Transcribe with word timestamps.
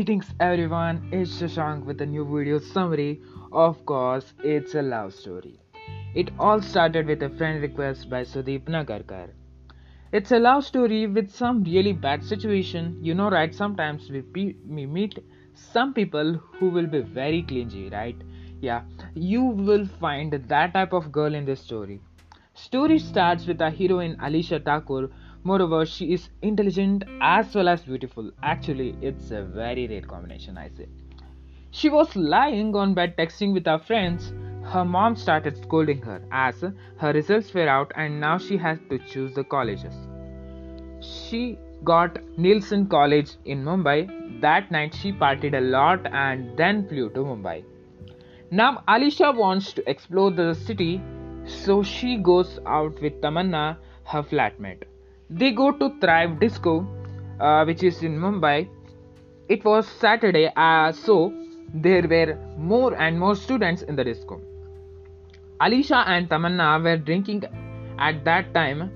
Greetings 0.00 0.28
everyone, 0.40 1.10
it's 1.12 1.30
Shashank 1.38 1.84
with 1.84 2.00
a 2.00 2.06
new 2.06 2.24
video 2.24 2.58
summary. 2.58 3.20
Of 3.52 3.84
course, 3.84 4.32
it's 4.42 4.74
a 4.74 4.80
love 4.80 5.12
story. 5.12 5.60
It 6.14 6.30
all 6.38 6.62
started 6.62 7.06
with 7.06 7.22
a 7.22 7.28
friend 7.28 7.60
request 7.60 8.08
by 8.08 8.22
Sudeep 8.22 8.64
Nagarkar. 8.64 9.28
It's 10.10 10.32
a 10.32 10.38
love 10.38 10.64
story 10.64 11.06
with 11.06 11.30
some 11.30 11.62
really 11.64 11.92
bad 11.92 12.24
situation. 12.24 12.96
You 13.02 13.12
know, 13.12 13.28
right? 13.28 13.54
Sometimes 13.54 14.08
we, 14.08 14.22
pe- 14.22 14.54
we 14.66 14.86
meet 14.86 15.18
some 15.52 15.92
people 15.92 16.32
who 16.54 16.70
will 16.70 16.86
be 16.86 17.00
very 17.00 17.42
clingy, 17.42 17.90
right? 17.90 18.16
Yeah, 18.62 18.84
you 19.12 19.42
will 19.42 19.84
find 19.84 20.32
that 20.32 20.72
type 20.72 20.94
of 20.94 21.12
girl 21.12 21.34
in 21.34 21.44
this 21.44 21.60
story. 21.60 22.00
Story 22.54 22.98
starts 22.98 23.46
with 23.46 23.60
our 23.60 23.70
heroine 23.70 24.16
Alisha 24.16 24.64
Thakur 24.64 25.10
Moreover, 25.42 25.86
she 25.86 26.12
is 26.12 26.28
intelligent 26.42 27.04
as 27.22 27.54
well 27.54 27.68
as 27.68 27.82
beautiful. 27.82 28.30
Actually, 28.42 28.94
it's 29.00 29.30
a 29.30 29.42
very 29.42 29.86
rare 29.88 30.02
combination, 30.02 30.58
I 30.58 30.68
say. 30.68 30.86
She 31.70 31.88
was 31.88 32.14
lying 32.14 32.74
on 32.74 32.92
bed 32.94 33.16
texting 33.16 33.54
with 33.54 33.64
her 33.64 33.78
friends. 33.78 34.34
Her 34.64 34.84
mom 34.84 35.16
started 35.16 35.56
scolding 35.56 36.02
her 36.02 36.20
as 36.30 36.62
her 36.98 37.12
results 37.12 37.54
were 37.54 37.68
out 37.68 37.90
and 37.96 38.20
now 38.20 38.36
she 38.36 38.58
has 38.58 38.78
to 38.90 38.98
choose 38.98 39.34
the 39.34 39.44
colleges. 39.44 39.94
She 41.00 41.58
got 41.84 42.18
Nielsen 42.36 42.86
College 42.86 43.30
in 43.46 43.64
Mumbai. 43.64 44.40
That 44.42 44.70
night 44.70 44.94
she 44.94 45.12
partied 45.12 45.56
a 45.56 45.60
lot 45.60 46.06
and 46.12 46.54
then 46.58 46.86
flew 46.86 47.08
to 47.10 47.20
Mumbai. 47.20 47.64
Now 48.50 48.82
Alisha 48.86 49.34
wants 49.34 49.72
to 49.72 49.88
explore 49.88 50.30
the 50.30 50.52
city, 50.54 51.00
so 51.46 51.82
she 51.82 52.18
goes 52.18 52.58
out 52.66 53.00
with 53.00 53.20
Tamanna, 53.22 53.78
her 54.04 54.22
flatmate. 54.22 54.89
They 55.30 55.52
go 55.52 55.70
to 55.70 55.90
Thrive 56.00 56.40
Disco, 56.40 56.84
uh, 57.38 57.64
which 57.64 57.84
is 57.84 58.02
in 58.02 58.18
Mumbai. 58.18 58.68
It 59.48 59.64
was 59.64 59.86
Saturday, 59.86 60.50
uh, 60.56 60.90
so 60.90 61.32
there 61.72 62.02
were 62.08 62.36
more 62.58 62.94
and 63.00 63.16
more 63.16 63.36
students 63.36 63.82
in 63.82 63.94
the 63.94 64.02
disco. 64.02 64.40
Alisha 65.60 66.04
and 66.08 66.28
Tamanna 66.28 66.82
were 66.82 66.96
drinking 66.96 67.44
at 67.98 68.24
that 68.24 68.52
time. 68.54 68.90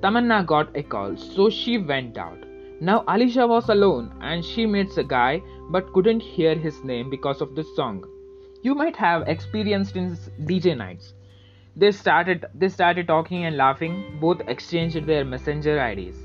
Tamanna 0.00 0.46
got 0.46 0.76
a 0.76 0.84
call, 0.84 1.16
so 1.16 1.50
she 1.50 1.78
went 1.78 2.16
out. 2.16 2.38
Now 2.80 3.00
Alisha 3.08 3.48
was 3.48 3.68
alone 3.68 4.12
and 4.20 4.44
she 4.44 4.66
meets 4.66 4.98
a 4.98 5.04
guy 5.04 5.42
but 5.70 5.92
couldn't 5.92 6.20
hear 6.20 6.54
his 6.54 6.84
name 6.84 7.10
because 7.10 7.40
of 7.40 7.56
the 7.56 7.64
song. 7.74 8.04
You 8.62 8.76
might 8.76 8.94
have 8.94 9.26
experienced 9.26 9.96
in 9.96 10.16
DJ 10.42 10.76
nights. 10.76 11.14
They 11.75 11.91
started 11.91 12.45
they 12.55 12.69
started 12.69 13.07
talking 13.07 13.45
and 13.45 13.57
laughing. 13.57 13.95
Both 14.21 14.41
exchanged 14.47 15.05
their 15.05 15.25
messenger 15.25 15.75
IDs. 15.85 16.17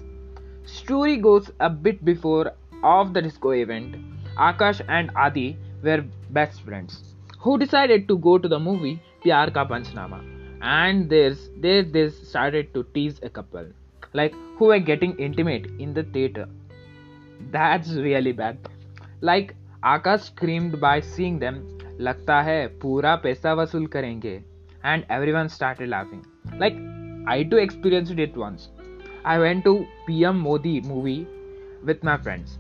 Story 0.65 1.17
goes 1.17 1.51
a 1.61 1.69
bit 1.69 2.05
before 2.05 2.53
of 2.83 3.13
the 3.15 3.23
disco 3.23 3.51
event. 3.51 3.97
Akash 4.37 4.81
and 4.89 5.11
Adi 5.15 5.57
were 5.83 6.05
best 6.31 6.63
friends 6.63 7.15
who 7.39 7.59
decided 7.59 8.09
to 8.09 8.17
go 8.19 8.39
to 8.39 8.49
the 8.49 8.59
movie 8.59 9.01
Pyar 9.25 9.51
Ka 9.53 9.67
Panchnama. 9.67 10.21
And 10.63 11.11
there's 11.11 11.51
there 11.59 11.83
they 11.83 12.09
started 12.11 12.73
to 12.75 12.85
tease 12.95 13.21
a 13.23 13.29
couple, 13.29 13.67
like 14.15 14.35
who 14.57 14.67
were 14.67 14.79
getting 14.79 15.17
intimate 15.19 15.67
in 15.79 15.93
the 15.93 16.05
theater. 16.05 16.49
That's 17.51 17.91
really 17.91 18.33
bad. 18.33 18.59
Like 19.21 19.55
Akash 19.83 20.27
screamed 20.33 20.81
by 20.81 21.01
seeing 21.01 21.39
them. 21.39 21.63
लगता 22.01 22.41
है 22.43 22.67
पूरा 22.83 23.15
पैसा 23.25 23.53
वसूल 23.55 23.87
करेंगे 23.95 24.41
and 24.92 25.06
everyone 25.10 25.50
started 25.50 25.90
laughing. 25.90 26.26
Like, 26.64 26.78
I 27.28 27.44
too 27.44 27.58
experienced 27.58 28.24
it 28.26 28.38
once. 28.46 28.70
I 29.26 29.38
went 29.40 29.66
to 29.66 29.74
PM 30.08 30.40
Modi 30.40 30.80
movie 30.82 31.28
with 31.84 32.04
my 32.10 32.18
friends, 32.18 32.58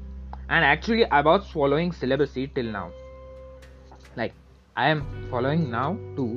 and 0.49 0.65
actually, 0.73 1.05
I 1.05 1.21
was 1.21 1.47
following 1.53 1.91
celibacy 1.91 2.47
till 2.55 2.71
now. 2.77 2.91
Like, 4.17 4.33
I 4.75 4.89
am 4.89 5.05
following 5.31 5.69
now 5.71 5.97
too. 6.17 6.31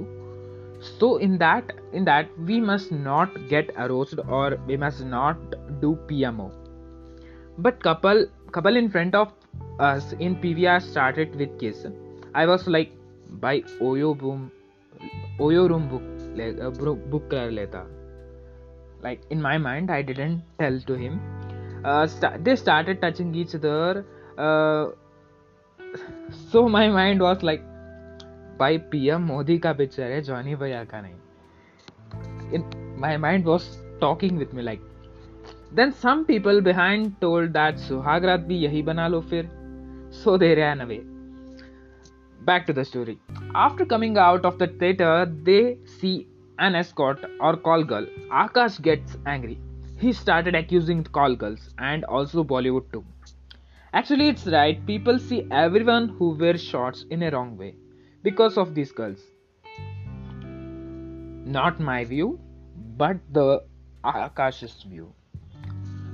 So 0.99 1.17
in 1.17 1.37
that, 1.39 1.73
in 1.93 2.05
that, 2.05 2.29
we 2.51 2.61
must 2.61 2.93
not 2.93 3.35
get 3.49 3.75
aroused 3.77 4.21
or 4.39 4.57
we 4.67 4.77
must 4.77 5.05
not 5.05 5.37
do 5.81 5.99
PMO. 6.13 6.51
But 7.59 7.83
couple, 7.83 8.27
couple 8.53 8.77
in 8.77 8.89
front 8.91 9.15
of 9.15 9.33
us 9.79 10.15
in 10.21 10.37
PVR 10.37 10.81
started 10.81 11.37
with 11.37 11.59
kiss. 11.59 11.85
I 12.35 12.47
was 12.47 12.67
like, 12.67 12.93
by 13.43 13.61
Oyo 13.89 14.09
oh 14.11 14.15
boom 14.15 14.51
Oyo 15.41 15.67
room 15.67 15.89
book 15.89 17.07
book 17.09 17.31
कर 17.31 17.51
लेता 17.51 17.87
like 19.05 19.21
in 19.33 19.41
my 19.41 19.59
mind 19.59 19.91
I 19.91 20.03
didn't 20.03 20.43
tell 20.59 20.83
to 20.83 20.95
him 20.95 21.21
they 21.87 22.07
st- 22.07 22.45
they 22.45 22.57
started 22.65 23.01
touching 23.01 23.35
each 23.35 23.55
other 23.55 24.05
uh, 24.39 24.91
so 26.53 26.69
my 26.69 26.89
mind 26.89 27.21
was 27.21 27.43
like 27.43 27.61
PM 28.79 29.23
Modi 29.23 29.59
का 29.59 29.73
picture 29.73 30.03
है 30.03 30.23
Johnny 30.23 30.55
भैया 30.55 30.85
का 30.85 31.01
नहीं 31.01 31.15
in 32.53 32.97
my 33.01 33.17
mind 33.17 33.47
was 33.47 33.65
talking 34.01 34.39
with 34.39 34.55
me 34.55 34.63
like 34.63 34.81
then 35.75 35.91
some 35.91 36.25
people 36.25 36.61
behind 36.61 37.13
told 37.21 37.51
that 37.51 37.77
सुहागरात 37.77 38.41
भी 38.41 38.57
यही 38.57 38.83
बना 38.83 39.09
लो 39.09 39.21
फिर 39.21 39.51
सो 40.13 40.39
दे 40.39 40.55
रहा 40.55 40.75
नवे 40.75 41.03
back 42.45 42.67
to 42.67 42.73
the 42.73 42.85
story. 42.85 43.19
After 43.55 43.85
coming 43.85 44.17
out 44.19 44.45
of 44.45 44.59
the 44.59 44.67
theater, 44.67 45.31
they 45.43 45.79
see 45.85 46.29
an 46.59 46.75
escort 46.75 47.25
or 47.41 47.57
call 47.57 47.85
girl. 47.85 48.07
Akash 48.31 48.81
gets 48.81 49.17
angry. 49.27 49.59
He 49.99 50.13
started 50.13 50.55
accusing 50.55 51.05
call 51.05 51.35
girls 51.37 51.71
and 51.79 52.05
also 52.05 52.45
Bollywood 52.45 52.91
too. 52.93 53.05
Actually, 53.93 54.29
it's 54.29 54.47
right, 54.47 54.85
people 54.87 55.19
see 55.19 55.47
everyone 55.51 56.09
who 56.09 56.31
wears 56.31 56.63
shorts 56.63 57.05
in 57.11 57.23
a 57.25 57.31
wrong 57.31 57.57
way 57.57 57.75
because 58.23 58.57
of 58.57 58.75
these 58.75 58.93
girls. 58.93 59.21
Not 61.45 61.81
my 61.81 62.05
view, 62.05 62.39
but 62.97 63.17
the 63.33 63.65
Akash's 64.05 64.83
view. 64.85 65.13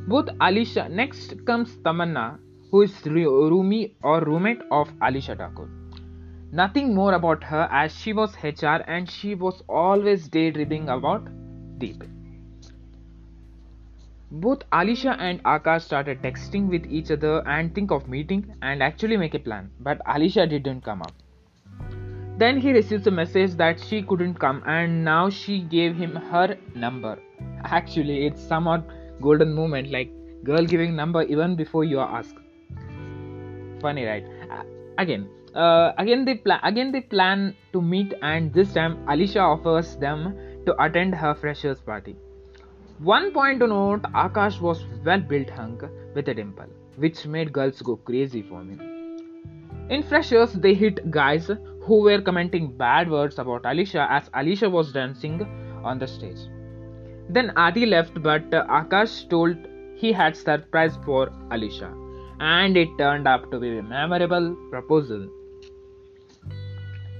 Both 0.08 0.26
Alisha, 0.38 0.88
next 0.90 1.44
comes 1.44 1.76
Tamanna, 1.78 2.38
who 2.70 2.82
is 2.82 2.92
roomie 3.02 3.94
or 4.02 4.20
roommate 4.20 4.62
of 4.70 4.88
Alisha 5.00 5.36
Thakur. 5.36 5.68
Nothing 6.52 6.94
more 6.94 7.14
about 7.14 7.42
her 7.44 7.68
as 7.70 7.94
she 7.94 8.12
was 8.12 8.36
HR 8.42 8.82
and 8.86 9.10
she 9.10 9.34
was 9.34 9.62
always 9.68 10.28
daydreaming 10.28 10.88
about 10.88 11.28
Deep. 11.78 12.04
Both 14.30 14.68
Alisha 14.70 15.16
and 15.18 15.42
Akash 15.44 15.82
started 15.82 16.22
texting 16.22 16.68
with 16.68 16.86
each 16.86 17.10
other 17.10 17.46
and 17.48 17.74
think 17.74 17.90
of 17.90 18.08
meeting 18.08 18.54
and 18.62 18.82
actually 18.82 19.16
make 19.16 19.34
a 19.34 19.38
plan, 19.38 19.70
but 19.80 19.98
Alisha 20.04 20.48
didn't 20.48 20.82
come 20.82 21.02
up. 21.02 21.12
Then 22.38 22.60
he 22.60 22.72
receives 22.72 23.06
a 23.06 23.10
message 23.10 23.54
that 23.54 23.80
she 23.80 24.02
couldn't 24.02 24.34
come 24.34 24.62
and 24.66 25.04
now 25.04 25.30
she 25.30 25.60
gave 25.60 25.96
him 25.96 26.14
her 26.14 26.56
number. 26.74 27.18
Actually, 27.64 28.26
it's 28.26 28.42
somewhat 28.42 28.84
golden 29.20 29.54
moment 29.54 29.90
like 29.90 30.10
girl 30.44 30.64
giving 30.64 30.94
number 30.94 31.22
even 31.22 31.56
before 31.56 31.84
you 31.84 31.98
ask. 31.98 32.34
Funny, 33.80 34.04
right? 34.04 34.24
Again, 34.98 35.28
uh, 35.54 35.92
again 35.98 36.24
they 36.24 36.34
plan 36.34 36.60
again 36.62 36.92
they 36.92 37.00
plan 37.00 37.54
to 37.72 37.80
meet 37.80 38.14
and 38.22 38.52
this 38.52 38.72
time 38.72 38.96
alisha 39.06 39.40
offers 39.40 39.96
them 39.96 40.36
to 40.66 40.74
attend 40.82 41.14
her 41.14 41.34
freshers 41.34 41.80
party. 41.80 42.16
One 42.98 43.32
point 43.32 43.60
to 43.60 43.66
note 43.66 44.02
akash 44.24 44.60
was 44.60 44.84
well 45.04 45.20
built 45.20 45.50
hunk 45.50 45.82
with 46.14 46.28
a 46.28 46.34
dimple 46.34 46.66
which 46.96 47.26
made 47.26 47.52
girls 47.52 47.82
go 47.82 47.96
crazy 47.96 48.42
for 48.42 48.60
him 48.60 48.80
in 49.90 50.02
freshers 50.02 50.52
they 50.52 50.74
hit 50.74 51.10
guys 51.10 51.50
who 51.82 52.00
were 52.02 52.20
commenting 52.20 52.72
bad 52.76 53.10
words 53.10 53.38
about 53.38 53.62
alisha 53.62 54.06
as 54.10 54.28
alisha 54.30 54.70
was 54.70 54.92
dancing 54.92 55.42
on 55.84 55.98
the 55.98 56.06
stage. 56.06 56.40
Then 57.28 57.52
adi 57.56 57.86
left 57.86 58.20
but 58.22 58.50
akash 58.50 59.28
told 59.28 59.56
he 59.94 60.12
had 60.12 60.36
surprise 60.36 60.98
for 61.04 61.28
alisha 61.50 62.05
and 62.39 62.77
it 62.77 62.97
turned 62.97 63.27
out 63.27 63.51
to 63.51 63.59
be 63.59 63.77
a 63.77 63.83
memorable 63.83 64.55
proposal 64.69 65.29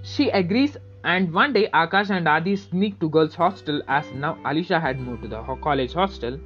she 0.03 0.29
agrees, 0.29 0.77
and 1.03 1.31
one 1.31 1.53
day 1.53 1.69
Akash 1.73 2.09
and 2.09 2.27
Adi 2.27 2.55
sneak 2.55 2.99
to 2.99 3.09
girls' 3.09 3.35
hostel 3.35 3.81
as 3.87 4.11
now 4.13 4.37
Alisha 4.43 4.81
had 4.81 4.99
moved 4.99 5.21
to 5.23 5.27
the 5.27 5.41
college 5.61 5.93
hostel. 5.93 6.39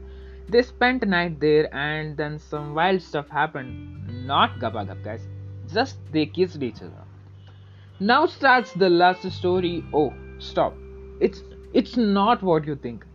They 0.49 0.61
spent 0.61 1.03
a 1.03 1.05
night 1.05 1.39
there, 1.39 1.73
and 1.73 2.17
then 2.17 2.37
some 2.37 2.75
wild 2.75 3.01
stuff 3.01 3.29
happened. 3.29 4.27
Not 4.27 4.59
gaba 4.59 4.85
gab, 4.85 5.03
guys. 5.03 5.27
Just 5.73 5.97
they 6.11 6.25
kissed 6.25 6.61
each 6.61 6.81
other. 6.81 7.05
Now 7.99 8.25
starts 8.25 8.73
the 8.73 8.89
last 8.89 9.29
story. 9.31 9.83
Oh, 9.93 10.13
stop! 10.37 10.75
It's 11.19 11.43
it's 11.73 11.97
not 11.97 12.43
what 12.43 12.67
you 12.67 12.75
think. 12.75 13.05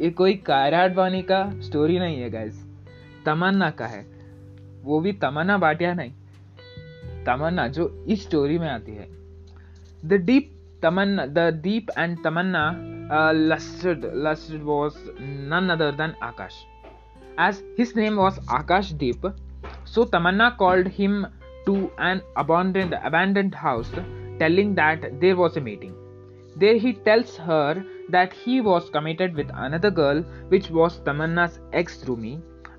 ये 0.00 0.10
कोई 0.18 0.34
कायरा 0.46 0.82
अडवाणी 0.84 1.22
का 1.30 1.38
story 1.66 1.98
नहीं 1.98 2.20
है 2.20 2.28
guys 2.30 2.64
तमन्ना 3.24 3.70
का 3.78 3.86
है 3.94 4.04
वो 4.83 4.99
भी 4.99 5.13
तमन्ना 5.21 5.57
बाटिया 5.57 5.93
नहीं। 5.93 6.11
तमन्ना 7.25 7.67
जो 7.67 7.87
इस 8.07 8.23
स्टोरी 8.23 8.57
में 8.59 8.69
आती 8.69 8.95
है। 8.95 9.07
The 10.03 10.13
Deep 10.25 10.49
Tamanna 10.83 11.25
the 11.27 11.39
Deep 11.63 11.91
and 11.97 12.17
Tamanna 12.23 12.63
lustered 13.31 14.05
lustered 14.25 14.61
was 14.63 14.97
none 15.51 15.69
other 15.69 15.91
than 15.91 16.13
Akash 16.23 16.63
as 17.39 17.63
his 17.79 17.95
name 17.97 18.15
was 18.15 18.39
Akash 18.53 18.93
Deep 18.99 19.27
so 19.85 20.03
Tamanna 20.13 20.49
called 20.59 20.87
him 20.97 21.23
to 21.65 21.75
an 22.01 22.21
abandoned 22.37 22.93
abandoned 22.93 23.55
house 23.55 23.93
telling 24.39 24.75
that 24.75 25.11
there 25.19 25.33
was 25.35 25.59
a 25.59 25.61
meeting 25.61 25.93
there 26.59 26.75
he 26.75 26.91
tells 27.05 27.37
her 27.41 27.79
that 28.11 28.33
he 28.37 28.59
was 28.59 28.91
committed 28.93 29.35
with 29.35 29.51
another 29.57 29.89
girl 29.99 30.23
which 30.49 30.71
was 30.71 30.99
Tamanna's 31.05 31.59
ex 31.75 32.05
roomie 32.07 32.35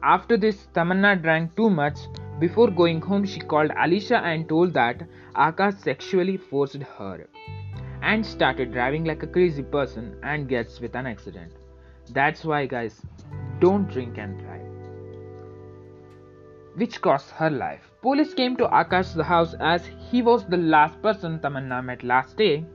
After 0.07 0.37
this 0.37 0.67
Tamanna 0.75 1.23
drank 1.23 1.57
too 1.57 1.71
much. 1.71 1.99
Before 2.39 2.71
going 2.71 3.01
home 3.01 3.25
she 3.25 3.41
called 3.41 3.71
Alisha 3.71 4.21
and 4.23 4.47
told 4.47 4.75
that 4.75 5.03
Akash 5.35 5.79
sexually 5.79 6.37
forced 6.37 6.83
her 6.83 7.27
and 8.03 8.27
started 8.27 8.73
driving 8.73 9.05
like 9.05 9.23
a 9.23 9.27
crazy 9.27 9.63
person 9.63 10.19
and 10.23 10.47
gets 10.47 10.79
with 10.79 10.95
an 10.95 11.07
accident. 11.07 11.53
That's 12.11 12.45
why 12.45 12.67
guys 12.67 13.01
don't 13.61 13.89
drink 13.89 14.19
and 14.19 14.39
drive 14.39 14.61
which 16.75 17.01
cost 17.01 17.31
her 17.31 17.49
life. 17.49 17.91
Police 18.03 18.35
came 18.35 18.57
to 18.57 18.67
Akash's 18.67 19.23
house 19.23 19.55
as 19.59 19.89
he 20.11 20.21
was 20.21 20.45
the 20.45 20.59
last 20.59 21.01
person 21.01 21.39
Tamanna 21.39 21.83
met 21.83 22.03
last 22.03 22.37
day, 22.37 22.67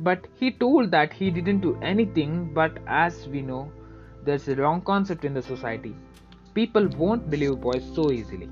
but 0.00 0.26
he 0.34 0.50
told 0.50 0.90
that 0.90 1.12
he 1.12 1.30
didn't 1.30 1.60
do 1.60 1.78
anything. 1.80 2.52
But 2.52 2.78
as 2.86 3.28
we 3.28 3.42
know, 3.42 3.70
there's 4.24 4.48
a 4.48 4.56
wrong 4.56 4.80
concept 4.80 5.24
in 5.24 5.34
the 5.34 5.42
society. 5.42 5.94
People 6.54 6.88
won't 6.98 7.30
believe 7.30 7.60
boys 7.60 7.84
so 7.94 8.10
easily. 8.10 8.48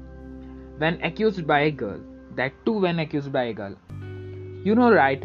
When 0.78 1.00
accused 1.02 1.46
by 1.46 1.60
a 1.60 1.70
girl, 1.70 2.00
that 2.36 2.52
too 2.64 2.78
when 2.80 2.98
accused 2.98 3.32
by 3.32 3.44
a 3.44 3.52
girl. 3.52 3.74
You 4.64 4.74
know, 4.74 4.92
right? 4.92 5.24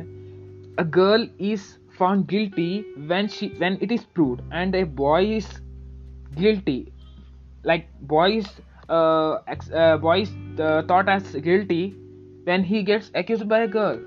A 0.77 0.83
girl 0.83 1.27
is 1.39 1.77
found 1.98 2.27
guilty 2.27 2.86
when 3.07 3.27
she 3.27 3.50
when 3.63 3.77
it 3.81 3.92
is 3.92 4.04
proved, 4.04 4.42
and 4.51 4.75
a 4.75 4.83
boy 4.83 5.25
is 5.38 5.48
guilty. 6.36 6.92
Like 7.63 7.88
boys 8.01 8.45
uh, 8.89 9.39
ex- 9.48 9.71
uh, 9.71 9.98
is 10.18 10.33
uh, 10.60 10.83
thought 10.88 11.07
as 11.10 11.36
guilty 11.36 11.95
when 12.44 12.63
he 12.63 12.83
gets 12.83 13.12
accused 13.13 13.48
by 13.48 13.60
a 13.60 13.68
girl. 13.68 14.00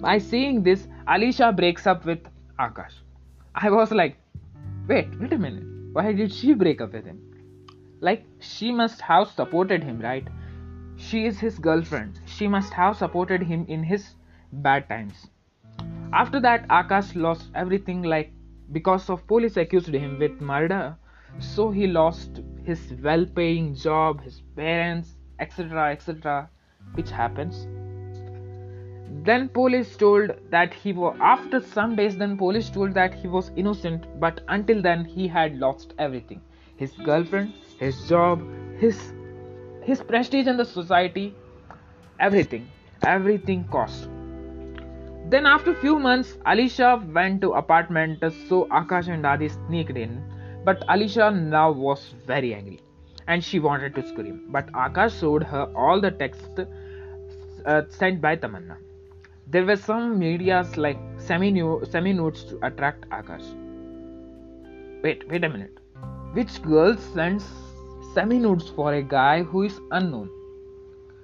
By 0.00 0.16
seeing 0.18 0.62
this, 0.62 0.88
Alisha 1.06 1.54
breaks 1.54 1.86
up 1.86 2.06
with 2.06 2.20
Akash. 2.58 2.94
I 3.54 3.68
was 3.70 3.92
like, 3.92 4.16
wait, 4.88 5.08
wait 5.20 5.32
a 5.32 5.38
minute. 5.38 5.69
Why 5.92 6.12
did 6.12 6.32
she 6.32 6.54
break 6.54 6.80
up 6.80 6.92
with 6.92 7.04
him? 7.04 7.20
Like, 8.00 8.24
she 8.38 8.70
must 8.70 9.00
have 9.00 9.28
supported 9.28 9.82
him, 9.82 10.00
right? 10.00 10.26
She 10.96 11.26
is 11.26 11.38
his 11.38 11.58
girlfriend. 11.58 12.20
She 12.26 12.48
must 12.48 12.72
have 12.72 12.96
supported 12.96 13.42
him 13.42 13.66
in 13.68 13.82
his 13.82 14.14
bad 14.52 14.88
times. 14.88 15.28
After 16.12 16.40
that, 16.40 16.66
Akash 16.68 17.14
lost 17.14 17.50
everything, 17.54 18.02
like, 18.02 18.32
because 18.72 19.10
of 19.10 19.26
police 19.26 19.56
accused 19.56 19.94
him 19.94 20.18
with 20.18 20.40
murder 20.40 20.96
so 21.38 21.70
he 21.70 21.86
lost 21.86 22.40
his 22.64 22.92
well 23.02 23.24
paying 23.24 23.74
job, 23.74 24.22
his 24.22 24.42
parents, 24.56 25.16
etc. 25.38 25.92
etc. 25.92 26.50
which 26.94 27.10
happens. 27.10 27.66
Then 29.22 29.48
police 29.50 29.96
told 29.96 30.30
that 30.50 30.72
he 30.72 30.92
was 30.92 31.16
after 31.20 31.60
some 31.60 31.94
days 31.94 32.16
then 32.16 32.36
police 32.38 32.70
told 32.70 32.94
that 32.94 33.12
he 33.12 33.28
was 33.28 33.50
innocent 33.54 34.06
but 34.18 34.40
until 34.48 34.80
then 34.80 35.04
he 35.04 35.28
had 35.28 35.58
lost 35.58 35.92
everything. 35.98 36.40
His 36.76 36.92
girlfriend, 36.92 37.52
his 37.78 38.08
job, 38.08 38.42
his 38.78 39.12
his 39.82 40.02
prestige 40.02 40.46
in 40.46 40.56
the 40.56 40.64
society, 40.64 41.34
everything. 42.18 42.66
Everything 43.04 43.64
cost. 43.64 44.08
Then 45.28 45.46
after 45.46 45.74
few 45.74 45.98
months, 45.98 46.36
Alisha 46.46 46.90
went 47.12 47.40
to 47.42 47.52
apartment 47.52 48.24
so 48.48 48.66
Akash 48.82 49.08
and 49.08 49.26
Adi 49.26 49.48
sneaked 49.48 49.96
in 49.96 50.22
but 50.64 50.86
Alisha 50.88 51.30
now 51.34 51.70
was 51.70 52.14
very 52.26 52.54
angry 52.54 52.80
and 53.26 53.44
she 53.44 53.58
wanted 53.60 53.94
to 53.94 54.06
scream. 54.06 54.46
But 54.48 54.72
Akash 54.72 55.20
showed 55.20 55.42
her 55.42 55.70
all 55.74 56.00
the 56.00 56.10
text 56.10 56.60
uh, 57.66 57.82
sent 57.88 58.20
by 58.20 58.36
Tamanna. 58.36 58.76
There 59.52 59.64
were 59.66 59.76
some 59.76 60.16
medias 60.16 60.76
like 60.76 60.98
semi 61.16 61.50
nudes 61.50 62.44
to 62.44 62.58
attract 62.62 63.08
Akash. 63.10 63.46
Wait, 65.02 65.28
wait 65.28 65.42
a 65.42 65.48
minute. 65.48 65.78
Which 66.34 66.62
girl 66.62 66.96
sends 66.96 67.44
semi 68.14 68.38
nudes 68.38 68.68
for 68.68 68.94
a 68.94 69.02
guy 69.02 69.42
who 69.42 69.64
is 69.64 69.80
unknown? 69.90 70.30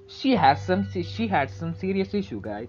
She 0.08 0.34
has 0.34 0.60
some 0.60 0.88
she 0.90 1.28
had 1.28 1.50
some 1.50 1.72
serious 1.74 2.14
issue, 2.14 2.40
guys. 2.40 2.66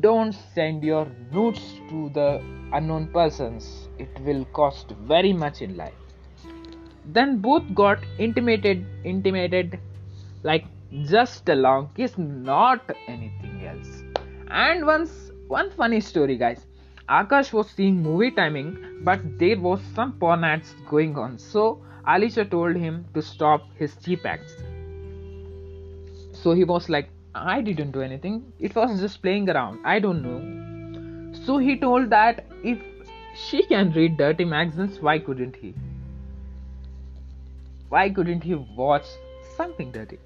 Don't 0.00 0.32
send 0.56 0.82
your 0.82 1.06
nudes 1.32 1.62
to 1.90 2.10
the 2.18 2.42
unknown 2.72 3.06
persons. 3.12 3.88
It 3.98 4.20
will 4.24 4.44
cost 4.46 4.90
very 5.14 5.32
much 5.32 5.62
in 5.62 5.76
life. 5.76 5.94
Then 7.04 7.38
both 7.38 7.62
got 7.76 7.98
intimated, 8.18 8.84
intimated 9.04 9.78
like 10.42 10.66
just 11.04 11.48
a 11.48 11.54
long 11.54 11.90
kiss, 11.94 12.18
not 12.18 12.90
anything 13.06 13.64
else. 13.64 14.02
And 14.50 14.86
once, 14.86 15.30
one 15.48 15.70
funny 15.70 16.00
story, 16.00 16.36
guys. 16.36 16.64
Akash 17.08 17.52
was 17.52 17.70
seeing 17.70 18.02
movie 18.02 18.30
timing, 18.30 19.00
but 19.02 19.20
there 19.38 19.58
was 19.58 19.80
some 19.94 20.12
porn 20.12 20.44
ads 20.44 20.74
going 20.88 21.16
on. 21.16 21.38
So 21.38 21.82
Alisha 22.06 22.50
told 22.50 22.76
him 22.76 23.06
to 23.14 23.22
stop 23.22 23.62
his 23.76 23.96
cheap 23.96 24.26
acts. 24.26 24.54
So 26.32 26.52
he 26.52 26.64
was 26.64 26.88
like, 26.88 27.08
I 27.34 27.60
didn't 27.60 27.92
do 27.92 28.02
anything. 28.02 28.52
It 28.58 28.74
was 28.74 29.00
just 29.00 29.22
playing 29.22 29.48
around. 29.48 29.80
I 29.84 29.98
don't 29.98 30.22
know. 30.22 31.34
So 31.44 31.58
he 31.58 31.78
told 31.78 32.10
that 32.10 32.46
if 32.62 32.78
she 33.34 33.64
can 33.66 33.92
read 33.92 34.16
dirty 34.16 34.44
magazines, 34.44 35.00
why 35.00 35.18
couldn't 35.18 35.56
he? 35.56 35.74
Why 37.88 38.10
couldn't 38.10 38.42
he 38.42 38.54
watch 38.54 39.06
something 39.56 39.92
dirty? 39.92 40.18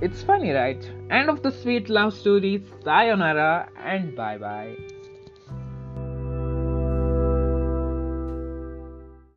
It's 0.00 0.22
funny, 0.22 0.50
right? 0.50 0.82
End 1.10 1.30
of 1.30 1.42
the 1.42 1.50
sweet 1.50 1.88
love 1.88 2.14
story. 2.14 2.62
Sayonara 2.84 3.68
and 3.76 4.14
bye 4.14 4.38
bye. 4.38 4.76